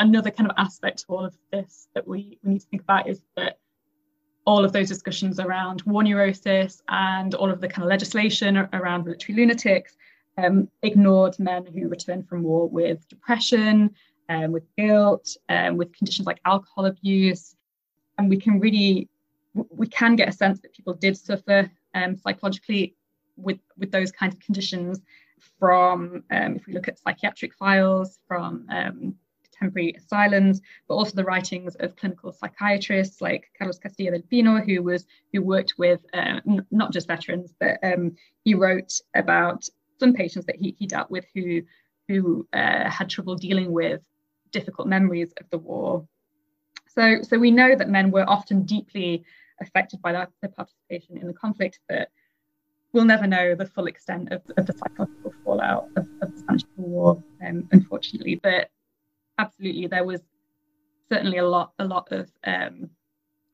[0.00, 3.08] another kind of aspect to all of this that we, we need to think about
[3.08, 3.58] is that
[4.46, 9.04] all of those discussions around war neurosis and all of the kind of legislation around
[9.04, 9.96] military lunatics
[10.38, 13.94] um, ignored men who returned from war with depression,
[14.30, 17.54] um, with guilt, um, with conditions like alcohol abuse.
[18.16, 19.08] And we can really,
[19.54, 22.94] we can get a sense that people did suffer um, psychologically
[23.36, 25.00] with, with those kinds of conditions
[25.58, 29.14] from, um, if we look at psychiatric files, from um,
[29.60, 34.82] temporary asylums, but also the writings of clinical psychiatrists like Carlos Castilla del Pino, who
[34.82, 39.68] was who worked with uh, n- not just veterans, but um, he wrote about
[39.98, 41.62] some patients that he, he dealt with who
[42.08, 44.00] who uh, had trouble dealing with
[44.50, 46.06] difficult memories of the war.
[46.88, 49.24] So, so we know that men were often deeply
[49.60, 52.08] affected by their participation in the conflict, but
[52.92, 56.62] we'll never know the full extent of, of the psychological fallout of, of the Spanish
[56.62, 58.40] Civil War, um, unfortunately.
[58.42, 58.70] But
[59.40, 60.20] absolutely there was
[61.08, 62.90] certainly a lot a lot of um,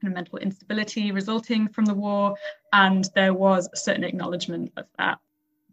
[0.00, 2.34] kind of mental instability resulting from the war
[2.72, 5.18] and there was a certain acknowledgement of that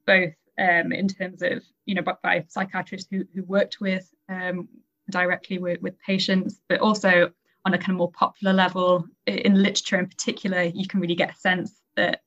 [0.05, 4.67] both um, in terms of you know by, by psychiatrists who, who worked with um,
[5.09, 7.31] directly with, with patients but also
[7.65, 11.31] on a kind of more popular level in literature in particular you can really get
[11.31, 12.21] a sense that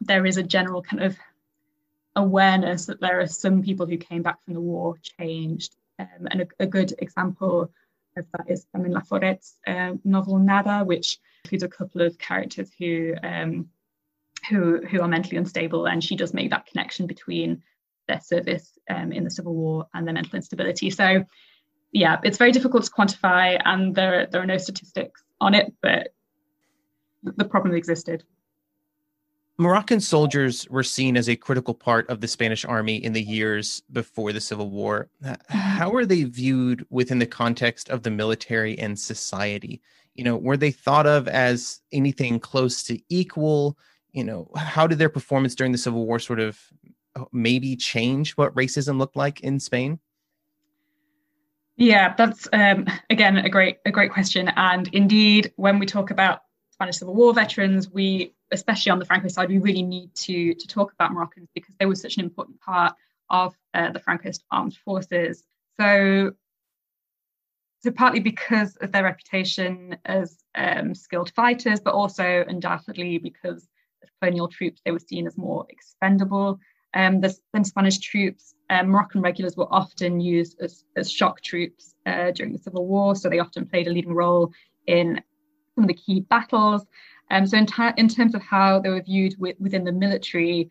[0.00, 1.16] there is a general kind of
[2.16, 6.42] awareness that there are some people who came back from the war changed um, and
[6.42, 7.70] a, a, good example
[8.16, 13.14] of that is Carmen Laforet's uh, novel Nada, which includes a couple of characters who
[13.22, 13.68] um,
[14.48, 17.62] who who are mentally unstable, and she does make that connection between
[18.08, 20.90] their service um, in the Civil War and their mental instability.
[20.90, 21.24] So,
[21.92, 26.14] yeah, it's very difficult to quantify, and there there are no statistics on it, but
[27.22, 28.24] the problem existed.
[29.60, 33.82] Moroccan soldiers were seen as a critical part of the Spanish army in the years
[33.92, 35.10] before the Civil War.
[35.50, 39.82] How were they viewed within the context of the military and society?
[40.14, 43.76] You know, were they thought of as anything close to equal?
[44.12, 46.58] You know, how did their performance during the Civil War sort of
[47.14, 49.98] uh, maybe change what racism looked like in Spain?
[51.76, 54.48] Yeah, that's um, again a great a great question.
[54.56, 56.44] And indeed, when we talk about
[56.80, 60.66] Spanish Civil War veterans, we especially on the Franco side, we really need to, to
[60.66, 62.94] talk about Moroccans because they were such an important part
[63.28, 65.44] of uh, the Francoist armed forces.
[65.78, 66.32] So,
[67.80, 73.68] so partly because of their reputation as um, skilled fighters, but also undoubtedly because
[74.02, 76.60] of colonial troops, they were seen as more expendable
[76.94, 78.54] um, than Spanish troops.
[78.70, 83.14] Um, Moroccan regulars were often used as, as shock troops uh, during the Civil War,
[83.16, 84.50] so they often played a leading role
[84.86, 85.20] in
[85.74, 86.86] some of the key battles.
[87.30, 90.70] Um, so in, ta- in terms of how they were viewed with, within the military,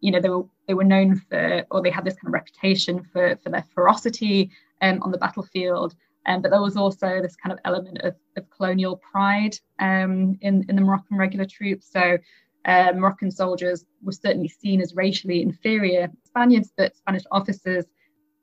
[0.00, 3.02] you know, they were they were known for, or they had this kind of reputation
[3.12, 5.94] for for their ferocity um, on the battlefield.
[6.26, 10.64] Um, but there was also this kind of element of, of colonial pride um, in
[10.68, 11.90] in the Moroccan regular troops.
[11.90, 12.18] So
[12.64, 17.86] uh, Moroccan soldiers were certainly seen as racially inferior Spaniards, but Spanish officers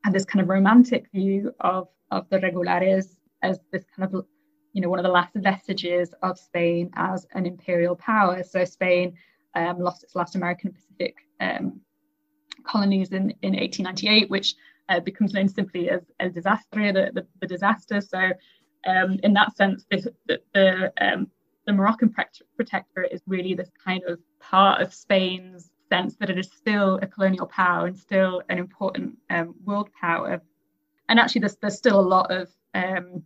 [0.04, 4.26] had this kind of romantic view of, of the regulares as this kind of,
[4.76, 8.44] you know, one of the last vestiges of Spain as an imperial power.
[8.44, 9.14] So Spain
[9.56, 11.80] um, lost its last American Pacific um,
[12.64, 14.56] colonies in, in 1898, which
[14.90, 18.02] uh, becomes known simply as El Desastre, the, the, the disaster.
[18.02, 18.32] So
[18.86, 21.32] um, in that sense, the, the, the um,
[21.66, 22.14] the Moroccan
[22.56, 27.08] protectorate is really this kind of part of Spain's sense that it is still a
[27.08, 30.42] colonial power and still an important um, world power.
[31.10, 33.24] And actually, there's, there's still a lot of, um,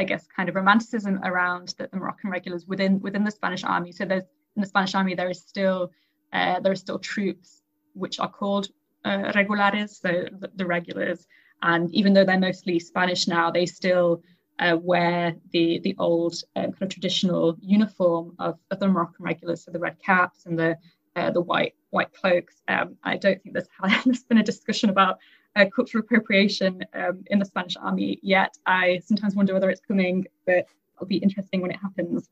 [0.00, 3.92] I guess, kind of romanticism around the, the, Moroccan regulars within within the Spanish army.
[3.92, 4.24] So there's
[4.56, 5.90] in the Spanish army there is still
[6.32, 8.68] uh, there are still troops which are called
[9.04, 10.10] uh, regulares, so
[10.40, 11.26] the, the regulars.
[11.60, 14.22] And even though they're mostly Spanish now, they still
[14.58, 19.64] uh, wear the the old uh, kind of traditional uniform of, of, the Moroccan regulars,
[19.64, 20.78] so the red caps and the
[21.14, 22.62] uh, the white white cloaks.
[22.68, 23.68] Um, I don't think there's,
[24.04, 25.18] there's been a discussion about
[25.56, 28.56] uh, cultural appropriation um, in the Spanish army yet.
[28.66, 32.30] I sometimes wonder whether it's coming, but it'll be interesting when it happens.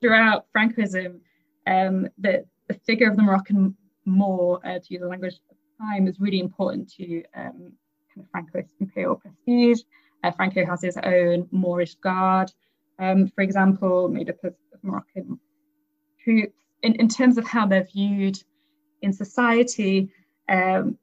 [0.00, 1.20] Throughout Francoism,
[1.66, 6.06] um, the, the figure of the Moroccan Moor, uh, to use the language of time,
[6.06, 7.72] is really important to um,
[8.14, 9.80] kind of Francoist imperial prestige.
[10.24, 12.50] Uh, Franco has his own Moorish Guard,
[12.98, 15.38] um, for example, made up of, of Moroccan
[16.22, 16.54] troops.
[16.82, 18.40] In, in terms of how they're viewed
[19.02, 20.10] in society,
[20.48, 20.96] um,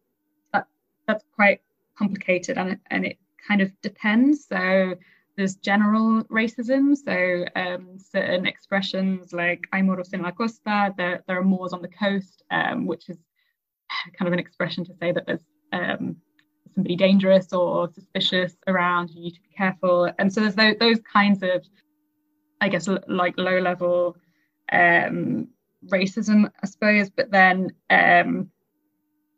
[1.07, 1.61] that's quite
[1.97, 4.47] complicated and, and it kind of depends.
[4.47, 4.95] So
[5.37, 11.39] there's general racism, so um, certain expressions like hay moros en la costa, there, there
[11.39, 13.17] are Moors on the coast, um, which is
[14.17, 16.15] kind of an expression to say that there's um,
[16.73, 20.09] somebody dangerous or suspicious around, you need to be careful.
[20.19, 21.65] And so there's those, those kinds of,
[22.61, 24.15] I guess, l- like low level
[24.71, 25.49] um,
[25.87, 27.09] racism, I suppose.
[27.09, 28.49] But then, um,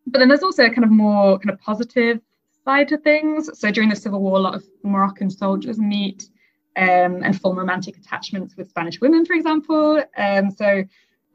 [0.07, 2.19] but then there's also a kind of more kind of positive
[2.65, 3.49] side to things.
[3.59, 6.29] So during the Civil War, a lot of Moroccan soldiers meet
[6.75, 10.03] um, and form romantic attachments with Spanish women, for example.
[10.17, 10.83] Um, so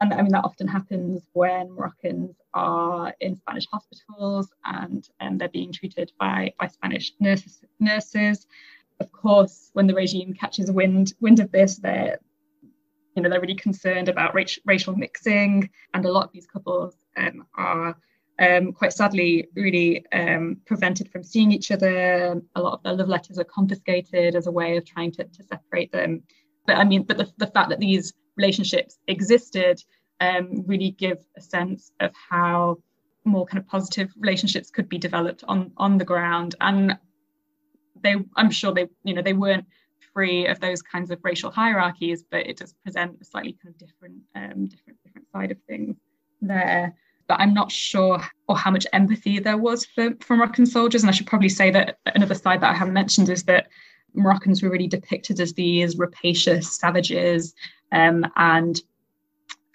[0.01, 5.49] and I mean that often happens when Moroccans are in Spanish hospitals and, and they're
[5.49, 8.45] being treated by, by Spanish nurses, nurses.
[8.99, 12.19] Of course, when the regime catches wind wind of this, they're
[13.15, 16.95] you know they're really concerned about rac- racial mixing, and a lot of these couples
[17.17, 17.95] um, are
[18.39, 22.41] um, quite sadly really um, prevented from seeing each other.
[22.55, 25.43] A lot of their love letters are confiscated as a way of trying to, to
[25.43, 26.23] separate them.
[26.65, 29.83] But I mean, but the, the fact that these relationships existed
[30.19, 32.77] um, really give a sense of how
[33.25, 36.97] more kind of positive relationships could be developed on on the ground and
[38.01, 39.65] they i'm sure they you know they weren't
[40.13, 43.77] free of those kinds of racial hierarchies but it does present a slightly kind of
[43.77, 45.95] different um, different different side of things
[46.41, 46.93] there
[47.27, 51.03] but i'm not sure or how much empathy there was for, for moroccan soldiers.
[51.03, 53.67] And i should probably say that another side that i haven't mentioned is that
[54.13, 57.53] Moroccans were really depicted as these rapacious savages,
[57.91, 58.81] um, and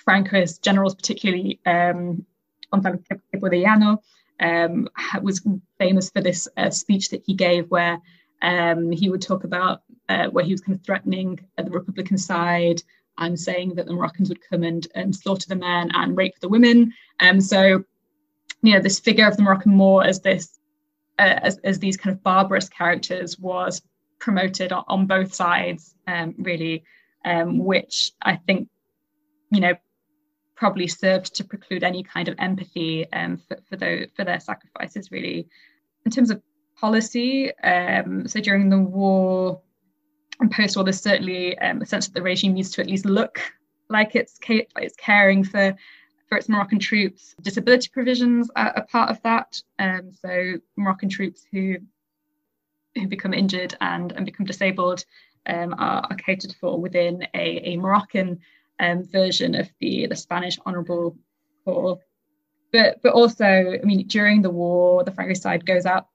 [0.07, 2.25] Francoist generals, particularly um,
[4.41, 4.89] um,
[5.23, 5.47] was
[5.79, 8.01] famous for this uh, speech that he gave where
[8.43, 12.83] um, he would talk about uh, where he was kind of threatening the Republican side
[13.19, 16.49] and saying that the Moroccans would come and, and slaughter the men and rape the
[16.49, 16.93] women.
[17.21, 17.85] Um, so,
[18.63, 20.59] you know, this figure of the Moroccan Moor as this,
[21.19, 23.83] uh, as, as these kind of barbarous characters was
[24.19, 26.85] promoted on, on both sides, um, really,
[27.25, 28.69] um, which I think,
[29.51, 29.75] you know,
[30.55, 35.11] probably served to preclude any kind of empathy um, for, for, the, for their sacrifices,
[35.11, 35.49] really.
[36.05, 36.43] In terms of
[36.81, 39.61] policy, um, so during the war
[40.41, 43.41] and post-war, there's certainly um, a sense that the regime needs to at least look
[43.89, 45.77] like it's, ca- it's caring for
[46.29, 47.35] for its Moroccan troops.
[47.41, 49.63] Disability provisions are, are part of that.
[49.79, 51.77] Um, so Moroccan troops who
[52.95, 55.05] who become injured and, and become disabled
[55.47, 58.41] um, are, are, catered for within a, a Moroccan
[58.81, 61.17] um, version of the, the Spanish Honourable
[61.65, 61.99] Corps.
[62.73, 66.09] But, but also, I mean, during the war, the Franco side goes out,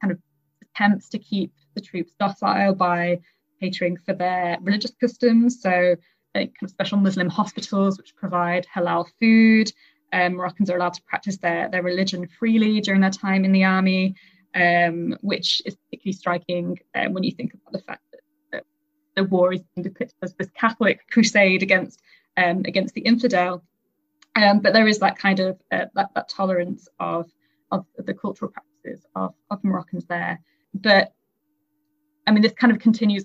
[0.00, 0.18] kind of
[0.62, 3.20] attempts to keep the troops docile by
[3.60, 5.62] catering for their religious customs.
[5.62, 5.96] So
[6.34, 9.72] kind of special Muslim hospitals which provide halal food.
[10.12, 13.64] Um, Moroccans are allowed to practice their, their religion freely during their time in the
[13.64, 14.14] army,
[14.54, 18.20] um, which is particularly striking um, when you think about the fact that,
[18.52, 18.64] that
[19.16, 22.00] the war is depicted as this Catholic crusade against
[22.36, 23.62] um, against the infidel.
[24.36, 27.30] Um, but there is that kind of uh, that, that tolerance of
[27.72, 30.40] of the cultural practices of, of Moroccans there.
[30.74, 31.12] But
[32.26, 33.24] I mean, this kind of continues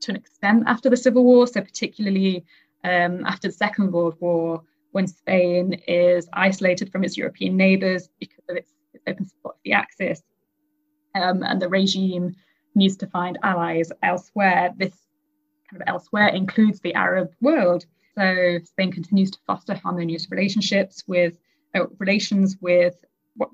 [0.00, 1.46] to an extent after the Civil War.
[1.46, 2.44] So particularly
[2.84, 8.44] um, after the Second World War, when Spain is isolated from its European neighbours because
[8.48, 10.22] of its, its open support of the Axis,
[11.14, 12.34] um, and the regime
[12.74, 14.72] needs to find allies elsewhere.
[14.76, 14.94] This
[15.70, 17.86] kind of elsewhere includes the Arab world.
[18.16, 21.38] So Spain continues to foster harmonious relationships with
[21.74, 22.94] uh, relations with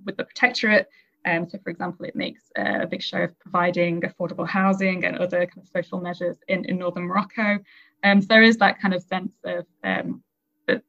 [0.05, 0.89] with the protectorate.
[1.27, 5.47] Um, so, for example, it makes a big show of providing affordable housing and other
[5.47, 7.59] kind of social measures in, in northern Morocco.
[8.03, 10.23] Um, so there is that kind of sense of um,
[10.67, 10.83] that,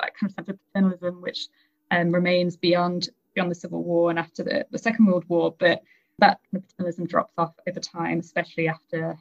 [0.00, 1.46] that kind of sense of paternalism which
[1.90, 5.82] um, remains beyond beyond the civil war and after the, the Second World War, but
[6.18, 9.16] that paternalism drops off over time, especially after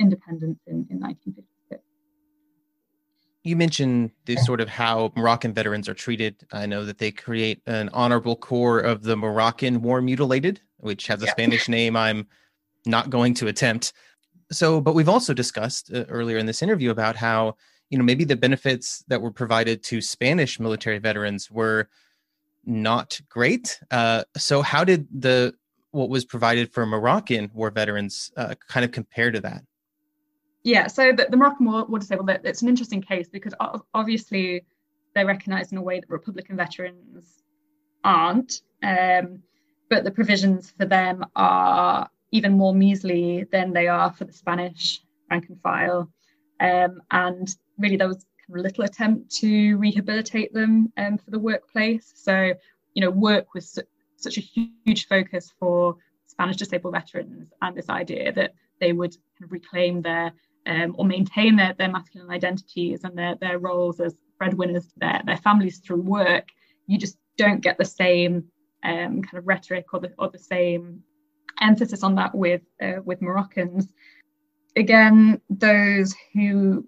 [0.00, 1.57] independence in, in 1950
[3.44, 6.36] you mentioned the sort of how Moroccan veterans are treated.
[6.52, 11.22] I know that they create an honorable corps of the Moroccan War Mutilated, which has
[11.22, 11.32] a yeah.
[11.32, 12.26] Spanish name I'm
[12.84, 13.92] not going to attempt.
[14.50, 17.56] So, but we've also discussed uh, earlier in this interview about how,
[17.90, 21.88] you know, maybe the benefits that were provided to Spanish military veterans were
[22.64, 23.80] not great.
[23.90, 25.54] Uh, so, how did the
[25.90, 29.62] what was provided for Moroccan war veterans uh, kind of compare to that?
[30.64, 33.54] Yeah, so the, the Moroccan War, War Disabled, it's an interesting case because
[33.94, 34.64] obviously
[35.14, 37.42] they're recognised in a way that Republican veterans
[38.04, 38.62] aren't.
[38.82, 39.42] Um,
[39.90, 45.00] but the provisions for them are even more measly than they are for the Spanish
[45.30, 46.10] rank and file.
[46.60, 47.48] Um, and
[47.78, 52.12] really, there was little attempt to rehabilitate them um, for the workplace.
[52.14, 52.54] So,
[52.94, 53.82] you know, work was su-
[54.16, 55.96] such a huge focus for
[56.26, 60.32] Spanish disabled veterans, and this idea that they would kind of reclaim their
[60.68, 65.22] um, or maintain their, their masculine identities and their, their roles as breadwinners to their,
[65.24, 66.48] their families through work,
[66.86, 68.44] you just don't get the same
[68.84, 71.02] um, kind of rhetoric or the, or the same
[71.60, 73.92] emphasis on that with uh, with Moroccans.
[74.76, 76.86] Again, those who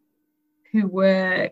[0.73, 1.51] who were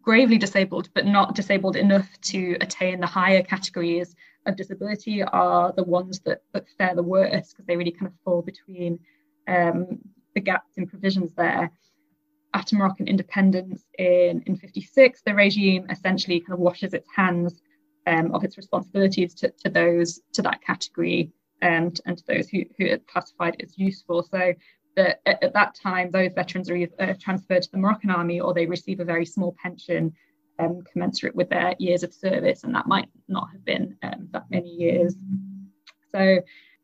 [0.00, 4.14] gravely disabled but not disabled enough to attain the higher categories
[4.46, 8.12] of disability are the ones that, that fare the worst because they really kind of
[8.24, 8.98] fall between
[9.48, 9.98] um,
[10.36, 11.72] the gaps in provisions there.
[12.54, 17.60] After Moroccan independence in, in 56, the regime essentially kind of washes its hands
[18.06, 21.32] um, of its responsibilities to, to those to that category
[21.62, 24.22] and, and to those who, who are classified as useful.
[24.22, 24.52] So
[24.96, 28.38] that at, at, that time, those veterans are either uh, transferred to the Moroccan army
[28.38, 30.12] or they receive a very small pension
[30.58, 34.44] um, commensurate with their years of service, and that might not have been um, that
[34.50, 35.14] many years.
[36.14, 36.40] So,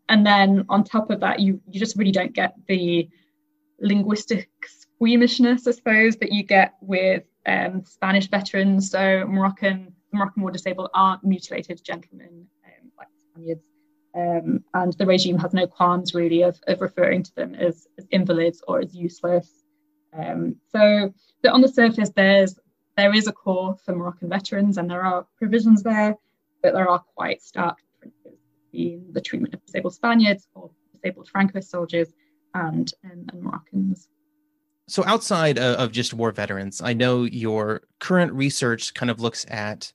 [0.09, 3.09] and then on top of that, you you just really don't get the
[3.83, 8.91] linguistic squeamishness, I suppose, that you get with um, Spanish veterans.
[8.91, 13.65] So Moroccan, Moroccan war disabled aren't mutilated gentlemen um, like Spaniards.
[14.15, 18.07] Um, and the regime has no qualms really of, of referring to them as, as
[18.11, 19.65] invalids or as useless.
[20.13, 21.13] Um, so,
[21.51, 22.59] on the surface, there's
[22.99, 26.15] there is a corps for Moroccan veterans, and there are provisions there,
[26.63, 28.39] but there are quite stark differences
[28.71, 32.13] between the treatment of disabled Spaniards or disabled Francoist soldiers
[32.55, 34.09] and, and, and Moroccans.
[34.89, 39.93] So, outside of just war veterans, I know your current research kind of looks at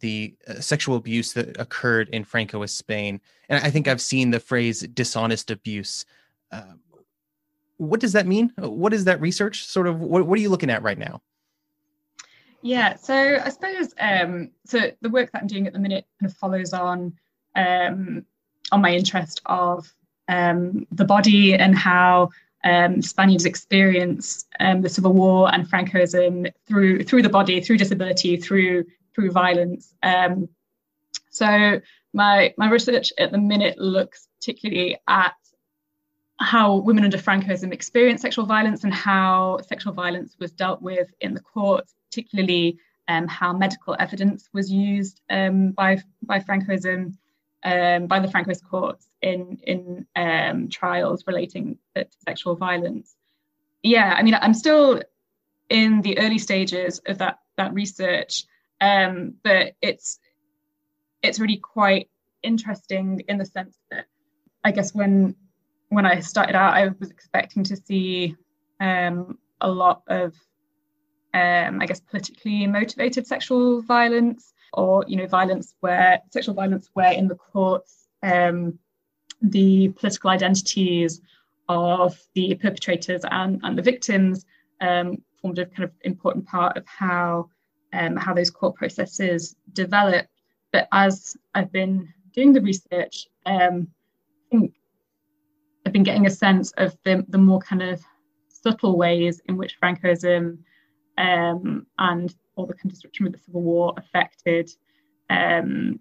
[0.00, 3.20] the uh, sexual abuse that occurred in Francoist Spain.
[3.48, 6.04] And I think I've seen the phrase dishonest abuse.
[6.52, 6.74] Uh,
[7.76, 8.52] what does that mean?
[8.56, 9.64] What is that research?
[9.64, 11.22] Sort of, what, what are you looking at right now?
[12.62, 14.90] Yeah, so I suppose um, so.
[15.00, 17.14] The work that I'm doing at the minute kind of follows on
[17.56, 18.26] um,
[18.70, 19.90] on my interest of
[20.30, 22.30] um, the body and how
[22.64, 28.36] um, Spaniards experience um, the Civil War and Francoism through through the body, through disability,
[28.36, 29.94] through through violence.
[30.02, 30.48] Um,
[31.30, 31.80] so
[32.14, 35.34] my my research at the minute looks particularly at
[36.38, 41.34] how women under Francoism experienced sexual violence and how sexual violence was dealt with in
[41.34, 42.78] the courts, particularly
[43.08, 47.16] um, how medical evidence was used um, by by Francoism
[47.62, 53.16] um, by the Francoist courts in in um, trials relating to sexual violence.
[53.82, 55.02] Yeah, I mean, I'm still
[55.68, 58.44] in the early stages of that that research,
[58.80, 60.18] um, but it's
[61.22, 62.08] it's really quite
[62.42, 64.06] interesting in the sense that
[64.64, 65.36] I guess when
[65.88, 68.36] when I started out, I was expecting to see
[68.80, 70.34] um, a lot of
[71.34, 77.12] um, I guess, politically motivated sexual violence, or you know, violence where sexual violence where
[77.12, 78.78] in the courts um,
[79.42, 81.20] the political identities
[81.68, 84.44] of the perpetrators and, and the victims
[84.80, 87.48] um, formed a kind of important part of how
[87.92, 90.26] um, how those court processes develop.
[90.72, 93.88] But as I've been doing the research, um,
[94.46, 94.74] I think
[95.84, 98.00] I've been getting a sense of the, the more kind of
[98.48, 100.58] subtle ways in which Francoism
[101.18, 104.70] um, and all the construction of the Civil War affected
[105.30, 106.00] um,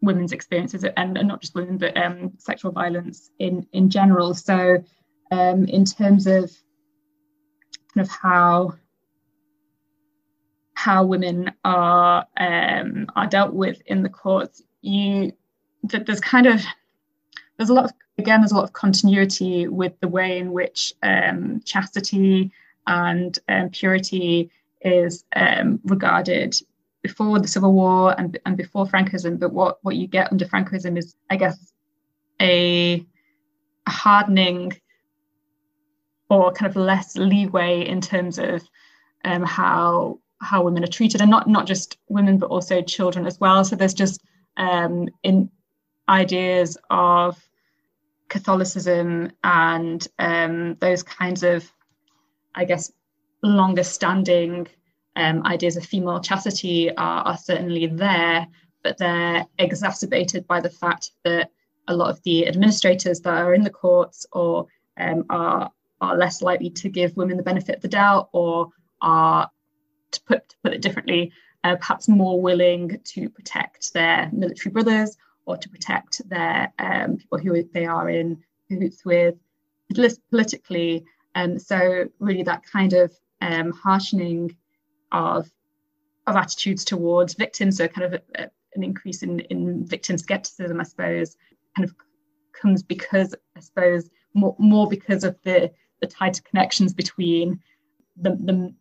[0.00, 4.34] women's experiences and, and, not just women, but um, sexual violence in, in general.
[4.34, 4.82] So,
[5.30, 6.50] um, in terms of
[7.94, 8.74] kind of how
[10.74, 15.32] how women are um, are dealt with in the courts, you
[15.82, 16.62] that there's kind of
[17.56, 20.94] there's a lot of again there's a lot of continuity with the way in which
[21.02, 22.52] um, chastity
[22.86, 24.50] and um, purity
[24.82, 26.54] is um, regarded
[27.02, 29.38] before the Civil War and, and before Francoism.
[29.38, 31.72] But what, what you get under Francoism is, I guess,
[32.40, 33.04] a,
[33.86, 34.72] a hardening
[36.28, 38.62] or kind of less leeway in terms of
[39.24, 43.40] um, how how women are treated, and not not just women, but also children as
[43.40, 43.64] well.
[43.64, 44.20] So there's just
[44.56, 45.50] um, in
[46.08, 47.36] ideas of
[48.28, 51.70] Catholicism and um, those kinds of,
[52.54, 52.92] I guess,
[53.42, 54.66] longer standing
[55.16, 58.46] um, ideas of female chastity are, are certainly there,
[58.82, 61.50] but they're exacerbated by the fact that
[61.88, 64.66] a lot of the administrators that are in the courts or
[64.98, 65.70] um, are
[66.00, 68.68] are less likely to give women the benefit of the doubt or
[69.02, 69.50] are
[70.12, 71.32] to put to put it differently
[71.64, 75.16] uh, perhaps more willing to protect their military brothers
[75.46, 79.34] or to protect their um, people who they are in cahoots with
[80.30, 81.04] politically.
[81.34, 84.56] Um, so really that kind of um, harshening
[85.12, 85.50] of
[86.26, 90.80] of attitudes towards victims, so kind of a, a, an increase in in victim skepticism,
[90.80, 91.36] I suppose,
[91.76, 91.94] kind of
[92.52, 95.70] comes because I suppose more more because of the
[96.00, 97.60] the tighter connections between
[98.16, 98.74] the the,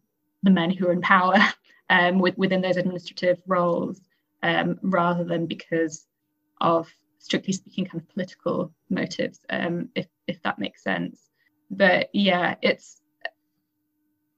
[0.44, 1.38] the men who are in power
[1.90, 4.02] um, with, within those administrative roles,
[4.44, 6.06] um, rather than because
[6.60, 6.90] of
[7.20, 11.30] strictly speaking kind of political motives, um, if if that makes sense.
[11.70, 13.02] But yeah, it's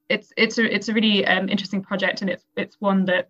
[0.10, 3.30] it's it's a it's a really um, interesting project, and it's it's one that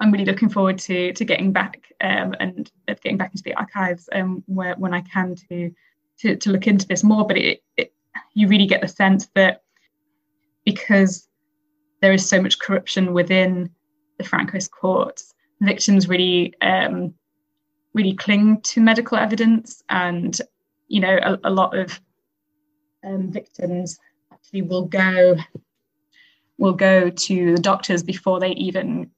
[0.00, 3.54] I'm really looking forward to to getting back um, and uh, getting back into the
[3.54, 5.70] archives um, where when I can to
[6.20, 7.26] to to look into this more.
[7.26, 7.92] But it, it
[8.34, 9.62] you really get the sense that
[10.64, 11.28] because
[12.00, 13.70] there is so much corruption within
[14.18, 17.12] the Francoist courts, victims really um,
[17.92, 20.40] really cling to medical evidence, and
[20.86, 22.00] you know a, a lot of
[23.04, 23.98] um, victims
[24.32, 25.36] actually will go
[26.62, 29.10] will go to the doctors before they even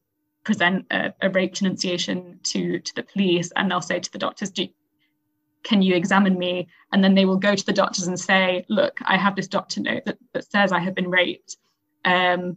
[0.45, 4.51] present a, a rape denunciation to, to the police and they'll say to the doctors,
[5.63, 6.67] can you examine me?
[6.91, 9.83] And then they will go to the doctors and say, look, I have this doctor
[9.83, 11.59] note that, that says I have been raped.
[12.07, 12.57] Um,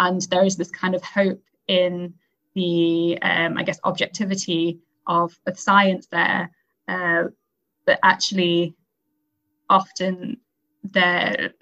[0.00, 2.14] and there is this kind of hope in
[2.56, 6.50] the, um, I guess, objectivity of, of science there.
[6.88, 7.24] Uh,
[7.86, 8.74] but actually,
[9.70, 10.38] often
[10.82, 11.52] there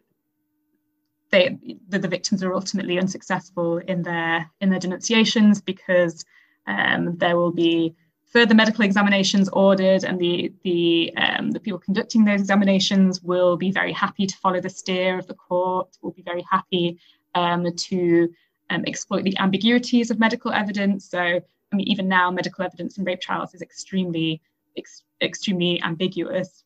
[1.33, 1.59] they
[1.89, 6.25] the, the, victims are ultimately unsuccessful in their in their denunciations because
[6.67, 12.25] um, there will be further medical examinations ordered and the the um, the people conducting
[12.25, 16.23] those examinations will be very happy to follow the steer of the court will be
[16.23, 16.99] very happy
[17.35, 18.29] um, to
[18.71, 21.11] um, exploit the ambiguities of medical evidence.
[21.11, 24.43] So i mean even now medical evidence in rape trials is extremely
[24.77, 26.63] ex- extremely ambiguous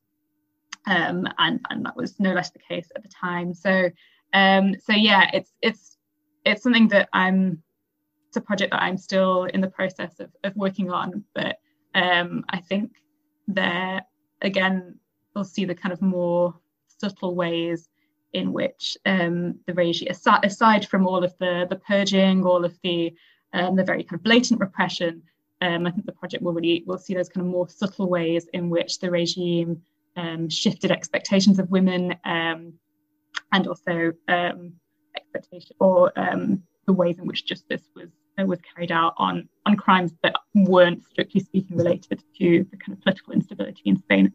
[0.87, 3.55] um, and and that was no less the case at the time.
[3.55, 3.91] So
[4.37, 5.97] um, so yeah, it's it's
[6.45, 7.63] it's something that I'm.
[8.29, 11.59] It's a project that I'm still in the process of, of working on, but
[11.95, 12.93] um, I think
[13.49, 14.03] there
[14.43, 14.99] again
[15.35, 16.55] we'll see the kind of more
[16.99, 17.89] subtle ways
[18.33, 23.15] in which um, the regime, aside, from all of the the purging, all of the
[23.55, 25.23] um, the very kind of blatant repression,
[25.63, 28.47] um, I think the project will really will see those kind of more subtle ways
[28.53, 29.81] in which the regime
[30.17, 32.75] um, shifted expectations of women, um,
[33.53, 34.73] and also um,
[35.17, 39.77] expectation or um, the ways in which justice was uh, was carried out on on
[39.77, 44.33] crimes that weren't strictly speaking related to the kind of political instability in Spain.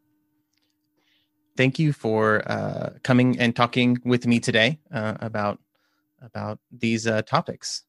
[1.57, 5.59] Thank you for uh, coming and talking with me today uh, about
[6.21, 7.83] about these uh, topics.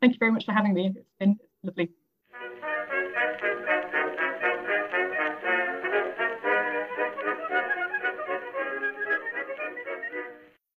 [0.00, 0.92] Thank you very much for having me.
[0.94, 1.90] It's been lovely.